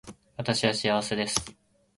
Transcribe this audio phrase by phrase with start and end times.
[0.35, 1.53] 私は幸せです